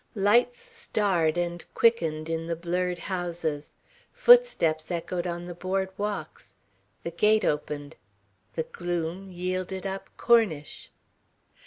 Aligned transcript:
Lights 0.15 0.57
starred 0.57 1.37
and 1.37 1.63
quickened 1.75 2.27
in 2.27 2.47
the 2.47 2.55
blurred 2.55 2.97
houses. 2.97 3.73
Footsteps 4.11 4.89
echoed 4.89 5.27
on 5.27 5.45
the 5.45 5.53
board 5.53 5.89
walks. 5.95 6.55
The 7.03 7.11
gate 7.11 7.45
opened. 7.45 7.97
The 8.55 8.63
gloom 8.63 9.27
yielded 9.31 9.85
up 9.85 10.09
Cornish. 10.17 10.89